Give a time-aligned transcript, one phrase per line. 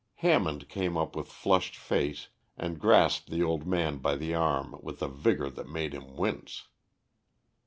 [0.15, 4.99] Hammond came up with flushed face, and grasped the old man by the arm with
[5.03, 6.65] a vigour that made him wince.